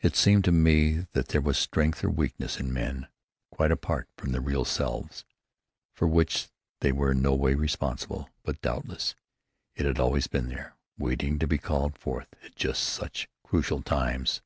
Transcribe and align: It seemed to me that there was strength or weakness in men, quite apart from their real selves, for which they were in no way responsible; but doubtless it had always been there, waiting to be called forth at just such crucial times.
It 0.00 0.14
seemed 0.14 0.44
to 0.44 0.52
me 0.52 1.08
that 1.12 1.30
there 1.30 1.40
was 1.40 1.58
strength 1.58 2.04
or 2.04 2.08
weakness 2.08 2.60
in 2.60 2.72
men, 2.72 3.08
quite 3.50 3.72
apart 3.72 4.08
from 4.16 4.30
their 4.30 4.40
real 4.40 4.64
selves, 4.64 5.24
for 5.92 6.06
which 6.06 6.46
they 6.82 6.92
were 6.92 7.10
in 7.10 7.20
no 7.22 7.34
way 7.34 7.56
responsible; 7.56 8.30
but 8.44 8.60
doubtless 8.62 9.16
it 9.74 9.84
had 9.84 9.98
always 9.98 10.28
been 10.28 10.48
there, 10.50 10.76
waiting 10.96 11.40
to 11.40 11.48
be 11.48 11.58
called 11.58 11.98
forth 11.98 12.28
at 12.44 12.54
just 12.54 12.84
such 12.84 13.26
crucial 13.42 13.82
times. 13.82 14.40